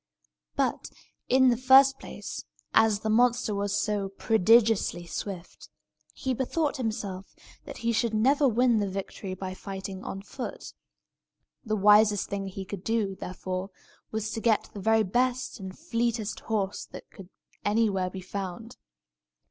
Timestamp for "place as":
1.99-3.01